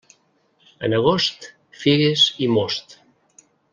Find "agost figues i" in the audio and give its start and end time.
0.99-2.49